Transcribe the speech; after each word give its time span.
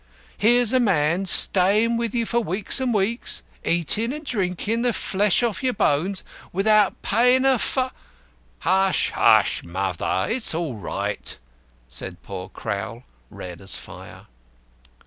Here's 0.35 0.73
a 0.73 0.79
man 0.79 1.27
stayin' 1.27 1.95
with 1.95 2.15
you 2.15 2.25
for 2.25 2.39
weeks 2.39 2.81
and 2.81 2.91
weeks 2.91 3.43
eatin' 3.63 4.11
and 4.11 4.25
drinkin' 4.25 4.81
the 4.81 4.93
flesh 4.93 5.43
off 5.43 5.61
your 5.61 5.73
bones 5.75 6.23
without 6.51 7.03
payin' 7.03 7.45
a 7.45 7.59
far" 7.59 7.91
"Hush, 8.61 9.11
hush, 9.11 9.63
mother; 9.63 10.25
it's 10.27 10.55
all 10.55 10.73
right," 10.73 11.37
said 11.87 12.23
poor 12.23 12.49
Crowl, 12.49 13.03
red 13.29 13.61
as 13.61 13.75
fire. 13.77 14.25